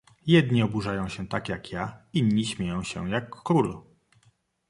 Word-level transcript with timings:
"Jedni 0.27 0.63
oburzają 0.63 1.09
się 1.09 1.27
tak 1.27 1.49
jak 1.49 1.71
ja, 1.71 2.03
inni 2.13 2.45
się 2.45 2.55
śmieją, 2.55 3.05
jak 3.07 3.29
król." 3.29 3.81